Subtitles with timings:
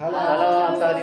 [0.00, 0.16] Halo.
[0.16, 0.96] Halo, Amsal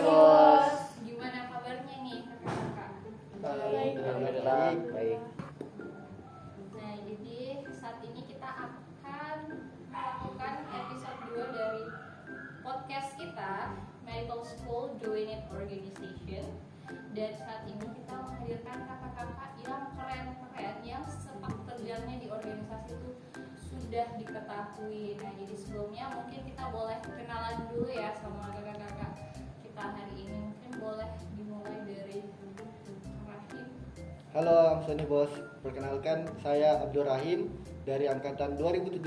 [34.28, 35.32] Halo Amsoni Bos,
[35.64, 37.48] perkenalkan saya Abdul Rahim
[37.88, 39.00] dari angkatan 2017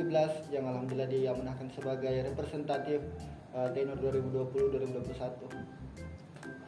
[0.50, 3.06] yang alhamdulillah diamanahkan sebagai representatif
[3.54, 5.46] uh, tenor 2020-2021.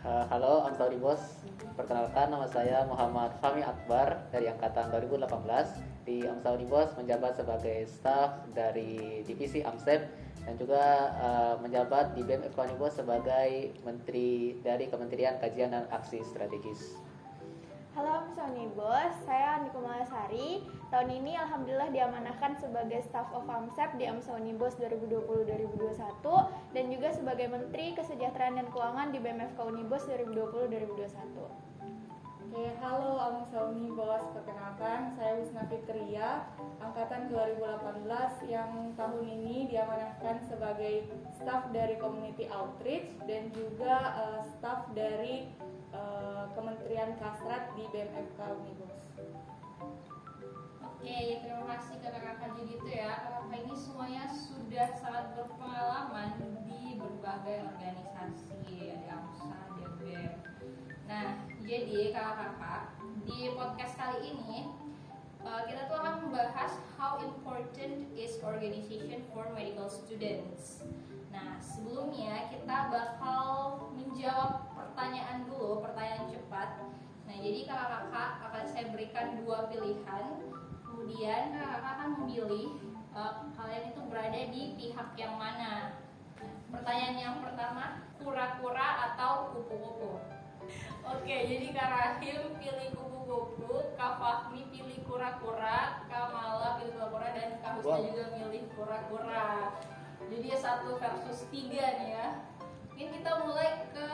[0.05, 1.41] Uh, halo Amsal Bos.
[1.73, 8.37] Perkenalkan nama saya Muhammad Fahmi Akbar dari angkatan 2018 di Amsal Bos menjabat sebagai staf
[8.53, 10.05] dari divisi Amsep
[10.45, 17.12] dan juga uh, menjabat di BEM Bos sebagai menteri dari Kementerian Kajian dan Aksi Strategis.
[17.93, 20.65] Halo Sony Bos, saya Niko Malasari.
[20.89, 27.53] Tahun ini alhamdulillah diamanahkan sebagai staff of AMSEP di Amsoni Bos 2020-2021 dan juga sebagai
[27.53, 31.72] Menteri Kesejahteraan dan Keuangan di BMFK Unibos 2020-2021.
[32.53, 36.45] Oke, halo Amsa Unibos, perkenalkan saya Wisna Fitria,
[36.77, 38.05] angkatan 2018
[38.45, 45.49] yang tahun ini diamanahkan sebagai staf dari Community Outreach dan juga uh, staf dari
[45.97, 49.01] uh, Kementerian Kasrat di BMFK Unibos.
[50.85, 53.33] Oke, terima kasih kakak-kakak jadi itu ya.
[53.33, 56.37] Kakak ini semuanya sudah sangat berpengalaman
[56.69, 59.57] di berbagai organisasi di AMSA,
[60.05, 60.37] BEM
[61.09, 62.91] Nah, jadi kakak-kakak
[63.23, 64.67] di podcast kali ini
[65.47, 70.83] uh, kita tuh akan membahas how important is organization for medical students.
[71.31, 73.43] Nah, sebelumnya kita bakal
[73.95, 76.83] menjawab pertanyaan dulu, pertanyaan cepat.
[77.31, 80.25] Nah, jadi kakak-kakak akan saya berikan dua pilihan.
[80.83, 82.75] Kemudian kakak akan memilih
[83.15, 85.95] uh, kalian itu berada di pihak yang mana?
[86.67, 90.42] Pertanyaan yang pertama kura-kura atau kupu-kupu
[91.03, 97.49] oke jadi kak Rahim pilih kupu-kupu kak Fahmi pilih kura-kura kak Mala pilih kura-kura dan
[97.59, 98.05] kak Husna Wow.
[98.07, 99.47] juga milih kura-kura
[100.31, 102.27] jadi ya satu versus tiga nih ya
[102.87, 104.09] mungkin kita mulai ke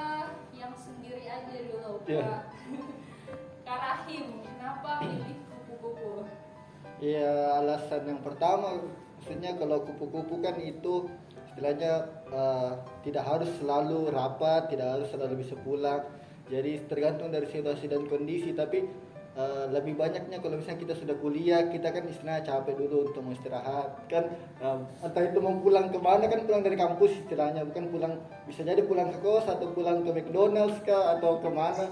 [0.52, 2.24] yang sendiri aja dulu Iya.
[2.26, 2.44] kak
[3.68, 6.26] Kak Rahim kenapa pilih kupu-kupu
[7.00, 8.82] Ya alasan yang pertama
[9.16, 11.08] maksudnya kalau kupu-kupu kan itu
[11.48, 16.04] istilahnya uh, tidak harus selalu rapat, tidak harus selalu bisa pulang.
[16.50, 18.52] Jadi tergantung dari situasi dan kondisi.
[18.58, 18.84] Tapi
[19.38, 23.34] uh, lebih banyaknya kalau misalnya kita sudah kuliah, kita kan istilahnya capek dulu untuk mau
[23.34, 24.10] istirahat.
[24.10, 28.14] Kan um, entah itu mau pulang ke mana kan pulang dari kampus istilahnya, bukan pulang
[28.50, 31.86] bisa jadi pulang ke kos atau pulang ke McDonald's kah atau ke mana.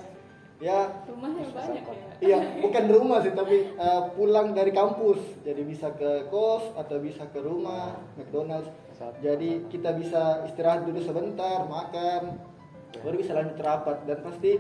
[0.58, 2.06] Ya Rumahnya banyak ya?
[2.18, 5.22] Iya, bukan rumah sih, tapi uh, pulang dari kampus.
[5.46, 8.74] Jadi bisa ke kos atau bisa ke rumah, McDonald's.
[9.22, 12.42] Jadi kita bisa istirahat dulu sebentar, makan,
[13.02, 13.98] baru bisa lanjut rapat.
[14.06, 14.52] Dan pasti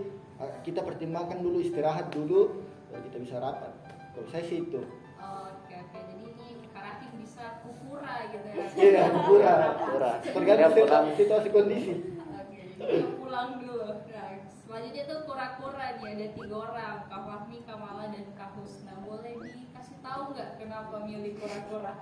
[0.41, 3.71] uh, kita pertimbangkan dulu istirahat dulu, baru kita bisa rapat.
[4.13, 4.81] Kalau saya sih itu.
[5.17, 8.65] Oke oke, jadi ini Karatim bisa kukura gitu ya.
[8.73, 9.61] Iya, kurang.
[9.77, 10.11] Kura.
[10.35, 11.93] Tergantung situasi kondisi.
[12.17, 13.93] Oke, jadi pulang dulu.
[14.09, 14.29] Nah,
[14.65, 18.93] selanjutnya tuh kura-kura nih ada tiga orang, Kak Fahmi, Kak Mala, dan Kak Husna.
[19.05, 21.93] Boleh dikasih tahu nggak kenapa milih kura-kura?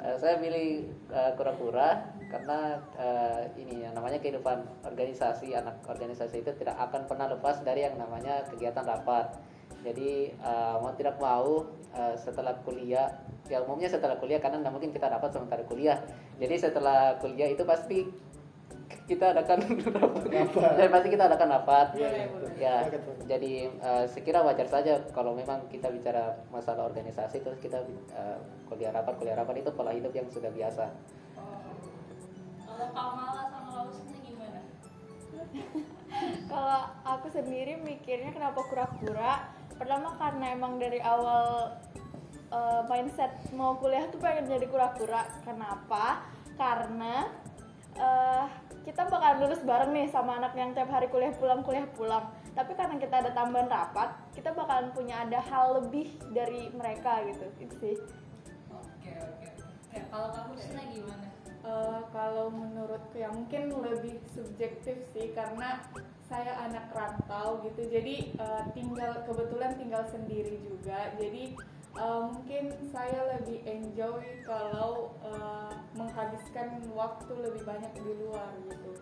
[0.00, 6.48] Eh, saya pilih eh, kura-kura karena eh, ini yang namanya kehidupan organisasi anak organisasi itu
[6.56, 9.36] tidak akan pernah lepas dari yang namanya kegiatan rapat.
[9.84, 13.04] Jadi eh, mau tidak mau eh, setelah kuliah,
[13.52, 16.00] ya umumnya setelah kuliah karena nggak mungkin kita rapat sementara kuliah.
[16.40, 18.08] Jadi setelah kuliah itu pasti
[19.12, 19.58] kita adakan
[20.00, 20.22] rapat.
[20.80, 21.86] Dan pasti kita adakan rapat.
[21.92, 22.50] Iya, iya, betul.
[22.56, 23.14] Ya, Betul.
[23.28, 27.84] jadi eh, sekira wajar saja kalau memang kita bicara masalah organisasi terus kita
[28.16, 28.38] eh,
[28.72, 30.88] kuliah rapat kuliah rapat itu pola hidup yang sudah biasa.
[31.36, 31.60] Oh.
[32.64, 34.60] Kalau Kak Mala sama Kak Husna gimana?
[36.52, 39.52] Kalau aku sendiri mikirnya kenapa kura-kura?
[39.76, 41.76] Pertama karena emang dari awal
[42.48, 45.28] eh, mindset mau kuliah tuh pengen jadi kura-kura.
[45.44, 46.24] Kenapa?
[46.56, 47.28] Karena
[47.96, 48.46] eh,
[48.82, 52.30] kita bakalan lulus bareng nih sama anak yang tiap hari kuliah pulang kuliah pulang.
[52.52, 57.46] Tapi karena kita ada tambahan rapat, kita bakalan punya ada hal lebih dari mereka gitu.
[57.62, 57.96] Itu sih.
[58.68, 59.46] Oke oke.
[59.92, 61.32] Ya, kalau Kak Husna gimana?
[61.62, 65.78] Eh, kalau menurutku ya mungkin lebih subjektif sih karena
[66.26, 71.54] saya anak rantau gitu jadi eh, tinggal kebetulan tinggal sendiri juga jadi
[71.96, 78.92] eh, mungkin saya lebih enjoy kalau eh, menghabiskan waktu lebih banyak di luar gitu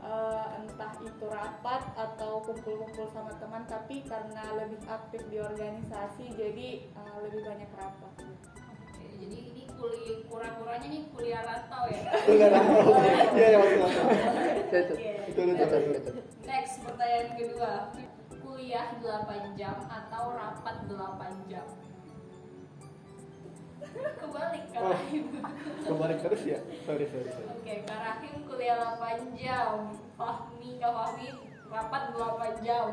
[0.00, 6.68] eh, entah itu rapat atau kumpul-kumpul sama teman tapi karena lebih aktif di organisasi jadi
[6.88, 12.04] eh, lebih banyak rapat Oke, jadi ini kuliah kurang-kurangnya nih kuliah rantau ya.
[12.28, 12.92] Kuliah rantau.
[13.32, 13.88] Iya, iya, betul,
[14.68, 15.80] Betul, betul.
[15.88, 16.14] betul.
[16.44, 17.72] Next pertanyaan kedua.
[18.40, 21.64] Kuliah 8 jam atau rapat 8 jam?
[24.20, 24.90] Kebalik Kak Oh.
[24.90, 25.24] Rahim.
[25.86, 26.58] Kebalik terus ya?
[26.84, 27.48] Sorry, sorry, sorry.
[27.50, 29.76] Oke, Kak Rahim kuliah 8 jam.
[30.14, 31.28] Fahmi, Kak Fahmi
[31.66, 32.86] rapat 8 jam.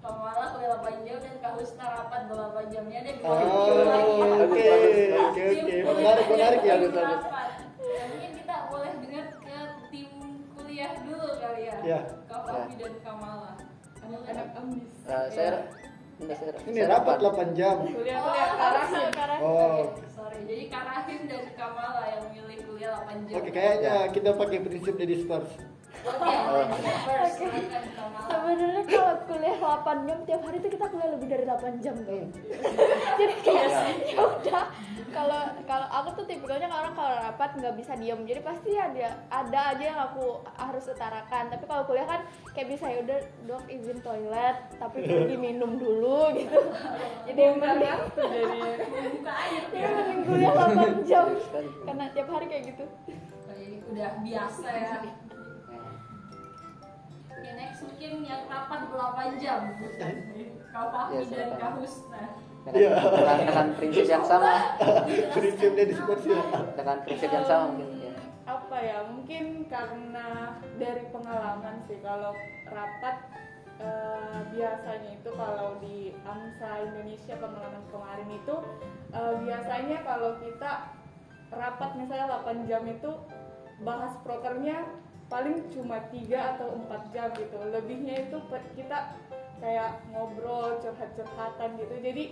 [0.00, 2.82] Kak Mala kuliah 8 jam dan Kak Husna rapat 8 jam.
[2.84, 4.16] Ini ada dua Oh, lagi.
[4.44, 5.76] oke, oke, oke.
[5.90, 6.74] Menarik, menarik ya.
[6.80, 7.48] Rapat.
[7.80, 9.58] Ya, mungkin kita boleh dengar ke
[9.90, 10.10] tim
[10.50, 11.76] kuliah dulu kali ya.
[11.82, 12.00] Ya.
[12.24, 13.52] Kak Fahmi dan Kak Mala.
[14.00, 15.50] anak-anak ambis Eh, saya
[16.18, 16.52] enggak saya.
[16.62, 17.76] Ini saya rapat 8 jam.
[17.84, 19.00] kuliah-kuliah Oh, karasi
[19.40, 19.80] Oh,
[20.70, 23.42] Kak Rahim dan Kak Mala yang milih kuliah 8 jam.
[23.42, 23.50] oke.
[23.50, 25.54] Kayaknya kita pakai prinsip di disperse.
[26.06, 26.62] Oke, Mala.
[28.30, 32.22] Sebenarnya kalau kuliah 8 jam tiap hari itu kita kuliah lebih dari 8 jam tuh.
[33.18, 33.70] Jadi kayak
[36.10, 40.00] aku tuh tipikalnya orang kalau rapat nggak bisa diem jadi pasti ada ada aja yang
[40.10, 45.06] aku harus utarakan tapi kalau kuliah kan kayak bisa ya udah dok izin toilet tapi
[45.06, 46.58] pergi minum dulu gitu
[47.30, 49.62] jadi yang mending jadi Buka air.
[49.70, 51.26] jadi mending kuliah 8 jam
[51.86, 52.84] karena tiap hari kayak gitu
[53.50, 54.94] Oh, jadi udah biasa ya.
[57.30, 59.60] Oke, next mungkin yang rapat 8 jam.
[60.70, 61.58] Kak Fahmi Ya, dan.
[61.58, 62.24] Kak Husna.
[62.60, 62.92] Dengan, Iya.
[63.00, 64.52] dengan, dengan prinsip yang sama,
[65.34, 66.42] Prinsipnya disperse ya.
[66.76, 68.12] dengan prinsip yang sama mungkin ya.
[68.44, 70.26] apa ya mungkin karena
[70.74, 72.34] dari pengalaman sih kalau
[72.66, 73.16] rapat
[73.78, 78.56] eh, biasanya itu kalau di AMSA Indonesia pengalaman kemarin itu
[79.14, 80.70] eh, biasanya kalau kita
[81.48, 83.10] rapat misalnya 8 jam itu
[83.80, 84.84] bahas prokernya
[85.30, 88.36] paling cuma tiga atau empat jam gitu lebihnya itu
[88.74, 89.14] kita
[89.62, 92.24] kayak ngobrol curhat-curhatan gitu jadi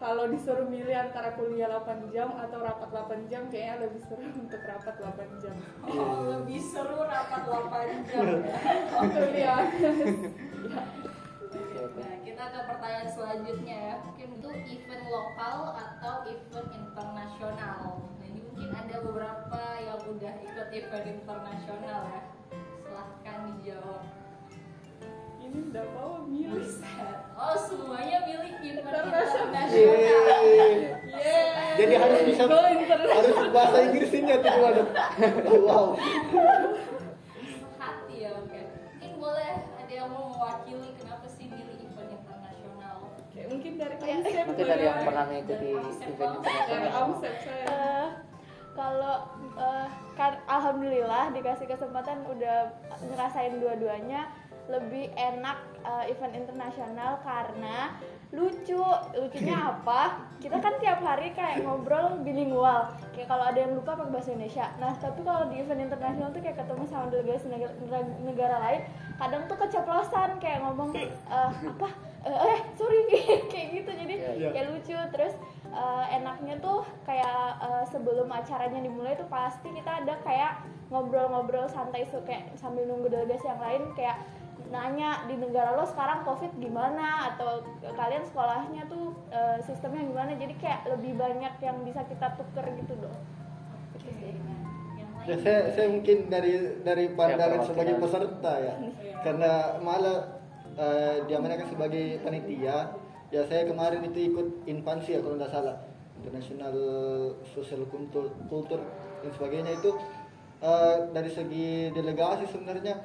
[0.00, 4.60] kalau disuruh milih antara kuliah 8 jam atau rapat 8 jam kayaknya lebih seru untuk
[4.64, 5.54] rapat 8 jam
[5.84, 8.56] Oh, lebih seru rapat 8 jam ya.
[8.96, 9.60] kuliah
[11.50, 11.98] Oke, oke.
[11.98, 13.94] Nah, kita ke pertanyaan selanjutnya ya.
[14.06, 18.06] Mungkin itu event lokal atau event internasional.
[18.06, 22.22] Nah, ini mungkin ada beberapa yang udah ikut event internasional ya.
[22.86, 24.19] Silahkan dijawab.
[25.50, 27.18] Ini udah bawa milih Buset.
[27.34, 29.66] Oh, semuanya milih event Internasional.
[29.66, 30.72] Yeay.
[31.02, 34.82] yeah Jadi harus bisa harus bahasa Inggrisnya tuh gimana?
[35.60, 35.86] Wow.
[37.76, 38.60] Hati ya, oke.
[38.94, 42.96] Mungkin boleh ada yang mau mewakili kenapa sih milih event internasional?
[43.16, 44.14] Oke, mungkin dari Iya.
[44.16, 45.06] Amsep Mungkin dari yang boleh.
[45.06, 47.06] pernah mengikuti event internasional.
[47.66, 48.06] Eh,
[48.70, 49.16] kalau
[49.56, 52.56] eh, kan alhamdulillah dikasih kesempatan udah
[53.02, 54.28] ngerasain dua-duanya
[54.70, 57.98] lebih enak eh, event internasional karena
[58.30, 58.78] lucu.
[59.18, 60.30] Lucunya apa?
[60.38, 62.94] Kita kan tiap hari kayak ngobrol bilingual.
[63.10, 64.66] Kayak kalau ada yang lupa pakai bahasa Indonesia.
[64.78, 67.74] Nah tapi kalau di event internasional tuh kayak ketemu sama delegasi negara,
[68.22, 68.82] negara lain
[69.20, 71.88] kadang tuh keceplosan kayak ngomong eh, apa?
[72.24, 72.98] Eh, eh sorry
[73.52, 73.90] kayak gitu.
[73.90, 74.48] Jadi Iya, iya.
[74.54, 74.94] kayak lucu.
[74.94, 75.34] Terus
[75.74, 82.02] eh, enaknya tuh kayak eh, sebelum acaranya dimulai tuh pasti kita ada kayak ngobrol-ngobrol santai
[82.10, 84.18] so kayak sambil nunggu delegasi yang lain kayak
[84.68, 87.32] nanya di negara lo sekarang covid gimana?
[87.32, 87.64] Atau
[87.96, 90.36] kalian sekolahnya tuh eh, sistemnya gimana?
[90.36, 93.18] Jadi kayak lebih banyak yang bisa kita tuker gitu dong.
[93.96, 94.60] Oke, nah,
[95.00, 98.74] yang Ya, saya, saya mungkin dari dari pandangan Ya, sebagai peserta ya,
[99.24, 100.18] karena malah
[100.76, 102.96] eh, diamanahkan sebagai panitia.
[103.30, 105.76] Ya saya kemarin itu ikut Infansi ya kalau tidak salah,
[106.18, 106.74] International
[107.46, 108.82] Social Culture, Culture
[109.22, 109.94] dan sebagainya itu
[110.60, 112.98] eh, dari segi delegasi sebenarnya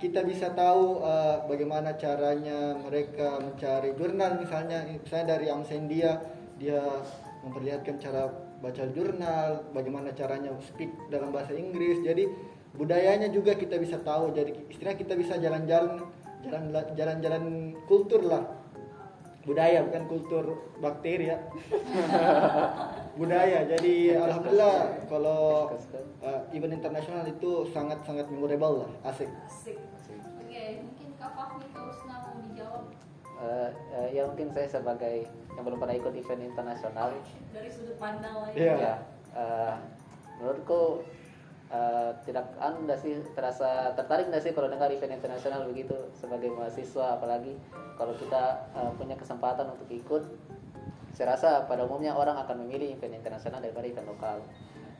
[0.00, 4.40] kita bisa tahu eh, bagaimana caranya mereka mencari jurnal.
[4.40, 6.10] Misalnya misalnya dari AMSA India
[6.56, 6.80] dia
[7.44, 12.00] memperlihatkan cara baca jurnal bagaimana caranya speak dalam bahasa Inggris.
[12.00, 12.26] Jadi
[12.74, 14.32] budayanya juga kita bisa tahu.
[14.32, 16.08] Jadi istilahnya kita bisa jalan-jalan
[16.40, 17.44] jalan jalan-jalan
[17.84, 18.59] kultur lah
[19.50, 20.44] budaya bukan kultur
[20.78, 21.38] bakteri ya
[23.20, 24.78] budaya jadi alhamdulillah
[25.10, 25.74] kalau
[26.22, 29.76] eh, event internasional itu sangat sangat memorable lah asik Asik.
[30.46, 32.90] Oke, mungkin Kak Fahmi Husna mau dijawab
[33.40, 35.24] Eh, eh, ya mungkin saya sebagai
[35.56, 37.08] yang belum pernah ikut event internasional
[37.56, 38.52] dari sudut pandang lain.
[38.52, 38.74] Iya.
[38.76, 38.94] ya
[39.32, 39.74] eh,
[40.36, 41.00] menurutku
[41.70, 47.16] eh, tidak anda sih terasa tertarik nggak sih kalau dengar event internasional begitu sebagai mahasiswa
[47.16, 47.56] apalagi
[47.96, 50.22] kalau kita eh, punya kesempatan untuk ikut
[51.10, 54.38] saya rasa pada umumnya orang akan memilih event internasional daripada event lokal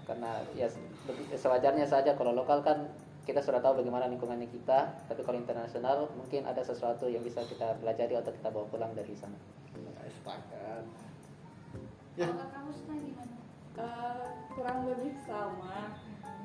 [0.09, 0.67] karena ya
[1.39, 2.91] sewajarnya saja kalau lokal kan
[3.31, 7.79] kita sudah tahu bagaimana lingkungannya kita, tapi kalau internasional mungkin ada sesuatu yang bisa kita
[7.79, 9.39] pelajari atau kita bawa pulang dari sana.
[10.11, 10.83] Sepakat.
[12.19, 12.27] Ya.
[12.27, 13.37] Kalau kamu Husna gimana?
[14.51, 15.95] Kurang lebih sama.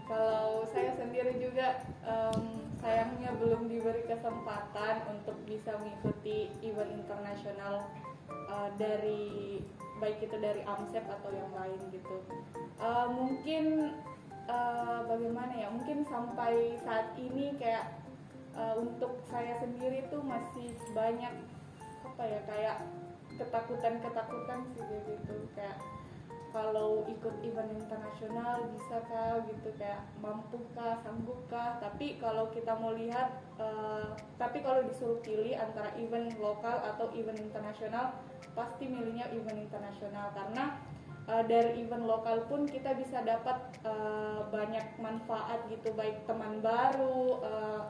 [0.06, 7.90] Kalau saya sendiri juga em, sayangnya belum diberi kesempatan untuk bisa mengikuti event internasional
[8.30, 9.58] eh, dari
[9.98, 12.22] baik itu dari AMSEP atau yang lain gitu.
[12.78, 13.66] Eh, mungkin
[14.46, 15.68] eh, bagaimana ya?
[15.74, 17.98] Mungkin sampai saat ini kayak
[18.54, 21.34] eh, untuk saya sendiri tuh masih banyak
[22.06, 22.78] apa ya kayak
[23.36, 25.76] ketakutan-ketakutan sih gitu kayak
[26.56, 32.72] kalau ikut event internasional bisa kah gitu kayak mampu kah sanggup kah tapi kalau kita
[32.80, 38.16] mau lihat eh, tapi kalau disuruh pilih antara event lokal atau event internasional
[38.56, 40.32] pasti milihnya event internasional.
[40.32, 40.80] Karena
[41.28, 47.44] eh, dari event lokal pun kita bisa dapat eh, banyak manfaat gitu baik teman baru
[47.44, 47.82] eh,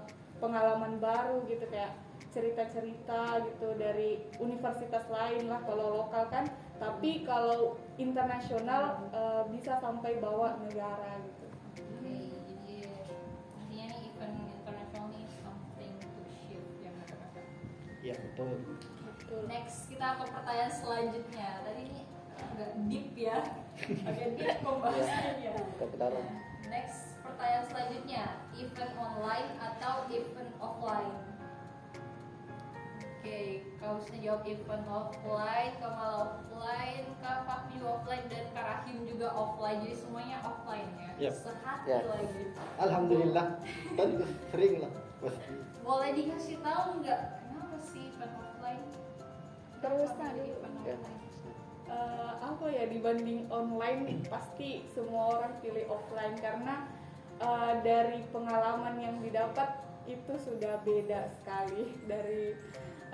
[0.42, 1.96] pengalaman baru gitu kayak
[2.36, 5.64] cerita-cerita gitu dari universitas lain lah.
[5.64, 12.88] Kalau lokal kan tapi kalau internasional eh, bisa sampai bawa negara gitu Oke, jadi
[13.60, 17.42] artinya nih event internasional nih something to shift ya kata-kata.
[18.00, 18.52] Iya betul.
[19.04, 21.50] betul Next kita ke pertanyaan selanjutnya.
[21.68, 22.02] Tadi ini
[22.36, 23.38] agak deep ya,
[24.08, 25.54] agak deep pembahasannya.
[25.76, 26.24] Kita dalam.
[26.24, 26.40] Nah,
[26.72, 28.24] next pertanyaan selanjutnya,
[28.56, 31.35] event online atau event offline?
[33.26, 39.34] Oke, kau bisa jawab event offline, Kamal offline, Kak Fahmi offline, dan Kak Rahim juga
[39.34, 39.82] offline.
[39.82, 41.10] Jadi semuanya offline ya.
[41.26, 41.34] Yap.
[41.34, 42.06] Sehati Ya.
[42.06, 42.54] lagi.
[42.78, 43.48] Alhamdulillah.
[43.98, 44.94] Tentu sering lah
[45.26, 45.58] pasti.
[45.82, 48.84] Boleh dikasih tahu nggak kenapa sih event offline?
[49.82, 50.44] Terus tadi.
[50.46, 50.94] event Ya.
[50.94, 51.22] offline?
[51.90, 56.86] Eh, apa ya dibanding online pasti semua orang pilih offline karena
[57.42, 62.54] eh, dari pengalaman yang didapat itu sudah beda sekali dari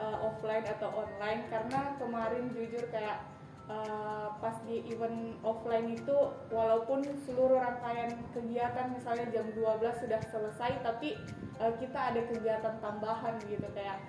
[0.01, 3.21] eh, offline atau online karena kemarin jujur kayak
[3.69, 6.17] eh, pas di event offline itu
[6.49, 11.15] walaupun seluruh rangkaian kegiatan misalnya jam 12 sudah selesai tapi
[11.61, 14.01] eh, kita ada kegiatan tambahan gitu kayak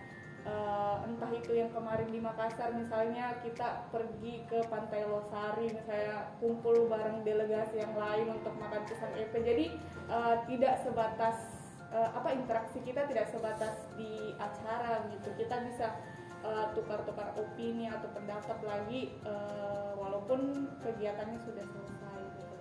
[0.48, 6.88] eh, entah itu yang kemarin di Makassar misalnya kita pergi ke Pantai Losari misalnya kumpul
[6.88, 9.66] bareng delegasi yang lain untuk makan pisang EP jadi
[10.08, 11.61] eh, tidak sebatas
[11.92, 16.00] eh, apa interaksi kita tidak sebatas di acara gitu kita bisa
[16.40, 22.56] eh, tukar-tukar opini atau pendapat lagi eh, walaupun kegiatannya sudah selesai gitu.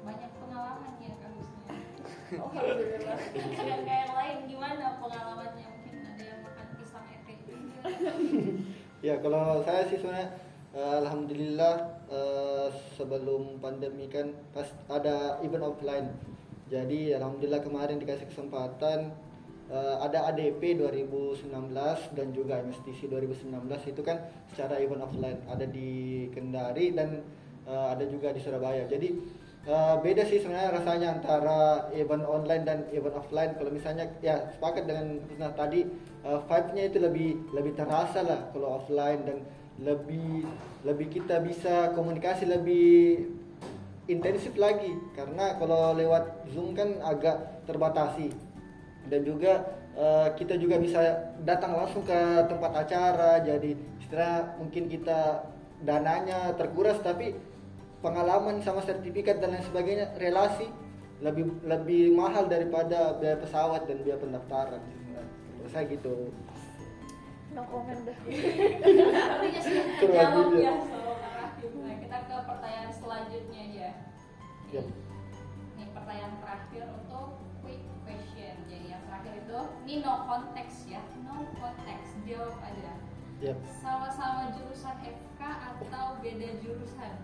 [0.00, 1.60] Banyak pengalaman ya Kak Husna.
[2.30, 3.18] Oh, Alhamdulillah.
[3.34, 5.66] Dengan kayak yang lain gimana pengalamannya?
[5.66, 7.34] Mungkin ada yang makan pisang ete.
[9.00, 10.28] Ya kalau saya sih sebenarnya
[10.76, 11.74] alhamdulillah
[12.12, 16.08] eh, sebelum pandemi kan pas ada event offline.
[16.70, 19.10] Jadi alhamdulillah kemarin dikasih kesempatan
[19.66, 21.50] eh, ada ADP 2019
[22.14, 23.50] dan juga MSTC 2019
[23.90, 24.22] itu kan
[24.54, 27.26] secara event offline ada di Kendari dan
[27.66, 28.86] eh, ada juga di Surabaya.
[28.86, 29.08] Jadi
[29.66, 33.58] eh, beda sih sebenarnya rasanya antara event online dan event offline.
[33.58, 35.82] Kalau misalnya ya sepakat dengan Husna tadi
[36.22, 39.42] eh, vibe-nya itu lebih lebih terasa lah kalau offline dan
[39.82, 40.46] lebih
[40.86, 43.26] lebih kita bisa komunikasi lebih
[44.10, 44.92] intensif lagi.
[45.14, 48.34] Karena kalau lewat Zoom kan agak terbatasi.
[49.06, 51.00] Dan juga eh, kita juga bisa
[51.46, 55.46] datang langsung ke tempat acara jadi istilah mungkin kita
[55.80, 57.32] dananya terkuras tapi
[58.04, 60.68] pengalaman sama sertifikat dan lain sebagainya relasi
[61.20, 64.80] lebih lebih mahal daripada biaya pesawat dan biaya pendaftaran.
[65.56, 66.32] Menurut saya gitu.
[67.52, 68.16] No comment dah.
[71.60, 73.90] Ya kita ke pertanyaan selanjutnya ya.
[74.70, 74.86] Yap.
[75.74, 78.54] Nih pertanyaan terakhir untuk quick question.
[78.70, 82.14] Jadi yang terakhir itu ini no konteks ya, no konteks.
[82.22, 82.92] Jawab aja.
[83.42, 83.58] Yap.
[83.82, 87.14] Sama-sama jurusan FK atau beda jurusan?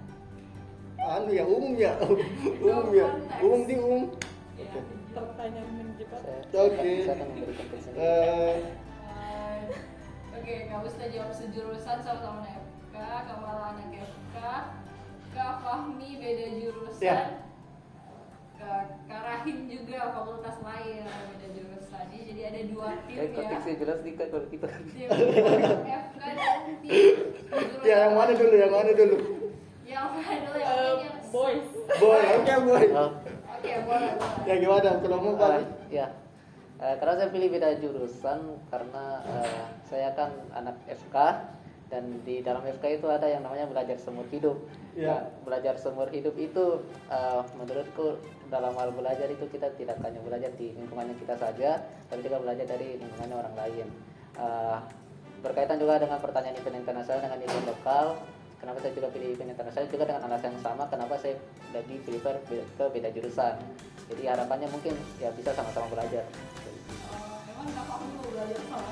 [0.96, 1.92] anu ya umum ya
[2.64, 3.06] umum ya
[3.44, 4.04] umum di umum
[4.56, 4.64] Ya.
[4.72, 4.80] Oke.
[5.12, 6.24] Pertanyaan menjebak.
[6.56, 6.92] Oke.
[7.92, 8.54] Eh,
[10.32, 12.96] Oke, kamu sudah jawab sejurusan sama-sama FK,
[13.28, 14.36] kamu anak FK,
[15.36, 17.16] Kak Fahmi beda jurusan, Ya.
[19.06, 22.04] Kak Rahim juga fakultas lain beda jurusan.
[22.08, 23.36] Ini jadi ada dua tim Kayak ya.
[23.36, 24.66] konteksnya jelas nih kan kalau kita.
[24.66, 25.08] Tim
[25.84, 27.14] FK dan tim
[27.84, 29.16] ya yang mana dulu yang mana dulu
[29.86, 31.68] Yang mana dulu yang Eh, yang boys.
[31.94, 33.10] boy oke boy Oh,
[33.56, 34.12] Oke, boleh.
[34.18, 34.44] boleh.
[34.44, 35.50] ya gimana kalau mau eh, Pak?
[35.88, 36.06] ya.
[36.76, 41.16] Eh, karena saya pilih beda jurusan karena eh, saya kan anak FK
[41.86, 44.58] dan di dalam FK itu ada yang namanya belajar seumur hidup.
[44.98, 45.06] Iya.
[45.06, 48.18] Nah, belajar seumur hidup itu eh, menurutku
[48.50, 52.66] dalam hal belajar itu kita tidak hanya belajar di lingkungannya kita saja, tapi juga belajar
[52.66, 53.86] dari lingkungannya orang lain.
[54.34, 54.78] Eh,
[55.46, 58.18] berkaitan juga dengan pertanyaan event internasional dengan event lokal,
[58.58, 61.38] kenapa saya juga pilih event internasional juga dengan alasan yang sama, kenapa saya
[61.70, 63.54] lebih prefer be- ke beda jurusan.
[64.10, 66.26] Jadi harapannya mungkin ya bisa sama-sama belajar.
[67.14, 68.90] Oh, memang nggak perlu belajar sama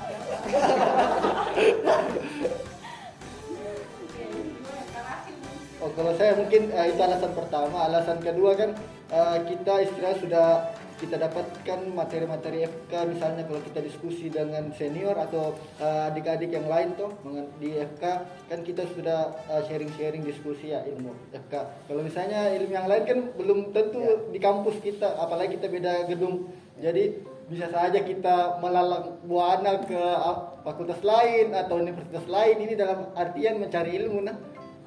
[5.95, 7.87] kalau saya mungkin eh, itu alasan pertama.
[7.87, 8.75] Alasan kedua kan
[9.09, 10.47] eh, kita istilahnya sudah
[10.95, 16.95] kita dapatkan materi-materi FK misalnya kalau kita diskusi dengan senior atau eh, adik-adik yang lain
[16.99, 18.03] tuh mengen- di FK
[18.51, 19.35] kan kita sudah
[19.67, 21.53] sharing-sharing diskusi ya ilmu FK.
[21.87, 24.15] Kalau misalnya ilmu yang lain kan belum tentu Ya.
[24.35, 26.51] di kampus kita, apalagi kita beda gedung.
[26.75, 33.13] Jadi bisa saja kita melalang buana ke ah, fakultas lain atau universitas lain ini dalam
[33.13, 34.33] artian mencari ilmu nah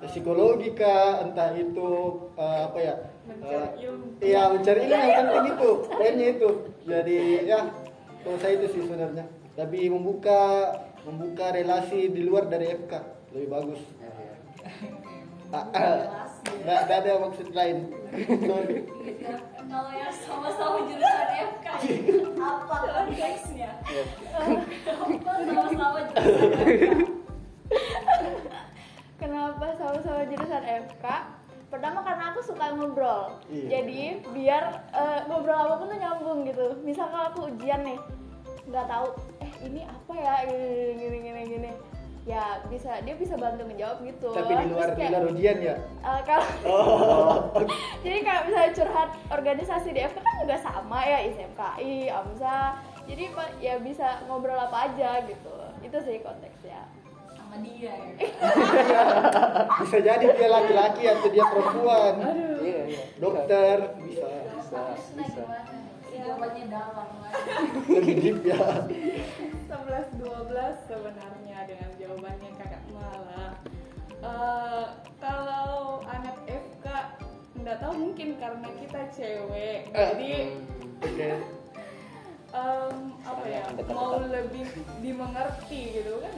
[0.01, 1.91] psikologi kah entah itu
[2.35, 2.95] eh, apa ya
[3.29, 4.05] Mencari ilmu.
[4.23, 6.49] iya mencari ilmu yang penting itu poinnya itu
[6.83, 7.61] jadi ya
[8.23, 10.41] kalau saya itu sih sebenarnya tapi membuka
[11.03, 12.93] membuka relasi di luar dari FK
[13.33, 14.35] lebih bagus Ya, ya.
[15.49, 15.99] Ah, ah.
[16.61, 17.77] nggak nggak ada maksud lain
[18.39, 18.77] sorry
[19.19, 19.35] Iya,
[19.67, 21.67] Kalau yang sama-sama jurusan FK,
[22.39, 23.71] apa konteksnya?
[23.83, 24.03] Ya.
[24.87, 25.05] Apa
[25.43, 27.18] sama-sama jurusan FK?
[29.49, 31.05] Kenapa sama-sama jurusan FK?
[31.73, 33.33] Pertama karena aku suka ngobrol.
[33.49, 33.81] Iya.
[33.81, 36.77] Jadi biar eh, ngobrol apa pun tuh nyambung gitu.
[36.85, 37.97] Misal kalau aku ujian nih,
[38.69, 39.09] nggak tahu,
[39.41, 41.71] eh ini apa ya gini gini gini gini.
[42.29, 44.37] Ya bisa dia bisa bantu menjawab gitu.
[44.37, 47.37] tapi di luar di luar ujian ya eh, kalau oh
[48.05, 52.85] jadi kayak misalnya curhat organisasi di FK kan juga sama ya ISMKI, AMSA.
[53.09, 53.25] Jadi
[53.65, 55.57] ya bisa ngobrol apa aja gitu.
[55.81, 56.85] Itu sih konteksnya.
[57.49, 58.13] Sama dia ya.
[59.81, 62.15] bisa jadi dia laki-laki atau dia perempuan
[62.61, 63.01] Iya, iya.
[63.17, 64.81] dokter bisa Bisa,
[65.17, 65.41] bisa.
[65.49, 65.73] gimana?
[66.09, 67.33] Jawabannya dalam lah.
[67.97, 68.61] lebih deep ya
[69.65, 70.29] 11 12
[70.85, 73.47] sebenarnya dengan jawabannya kakak Mala.
[74.19, 74.85] Eh,
[75.17, 76.87] kalau anak FK
[77.57, 80.31] nggak tahu mungkin karena kita cewek, jadi
[81.01, 81.29] oke
[82.51, 84.65] em, apa ya mau lebih
[84.99, 86.33] dimengerti gitu kan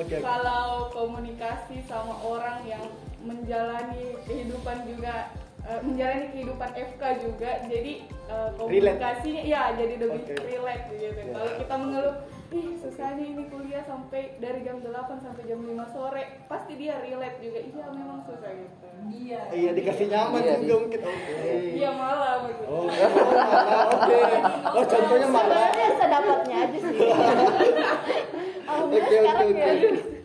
[0.00, 0.16] oke.
[0.18, 2.84] kalau komunikasi sama orang yang
[3.20, 5.28] menjalani kehidupan juga
[5.62, 7.92] eh, menjalani kehidupan FK juga, jadi
[8.26, 10.34] eh, komunikasinya ya jadi lebih Oke.
[10.40, 11.20] relate gitu.
[11.20, 11.24] Ya.
[11.30, 12.16] Kalau kita mengeluh,
[12.50, 14.88] ih susahnya ini kuliah sampai dari jam 8
[15.20, 17.60] sampai jam 5 sore, pasti dia relate juga.
[17.60, 18.86] Iya memang susah gitu.
[19.00, 19.40] Dia.
[19.50, 21.32] iya dikasih nyaman Iya, juga di- mungkin oke
[21.72, 22.62] Iya malah gitu.
[22.68, 23.48] oh malah,
[23.88, 24.18] oke
[24.70, 26.98] oh contohnya malah Sebenarnya sedapatnya aja sih.
[28.70, 29.58] Alhamdulillah Oke, oke, sekarang oke.
[29.58, 30.19] ya